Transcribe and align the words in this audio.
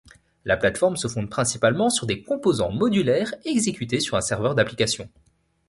La 0.45 0.57
plate-forme 0.57 0.95
se 0.97 1.07
fonde 1.07 1.29
principalement 1.29 1.91
sur 1.91 2.07
des 2.07 2.23
composants 2.23 2.71
modulaires 2.71 3.35
exécutés 3.45 3.99
sur 3.99 4.17
un 4.17 4.21
serveur 4.21 4.55
d'applications. 4.55 5.11